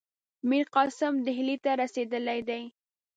میرقاسم 0.49 1.13
ډهلي 1.25 1.57
ته 1.63 1.71
رسېدلی 1.81 2.39
دی. 2.49 2.63